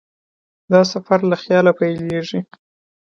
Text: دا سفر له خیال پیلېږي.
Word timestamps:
دا 0.71 0.81
سفر 0.93 1.19
له 1.29 1.35
خیال 1.43 1.67
پیلېږي. 1.79 2.39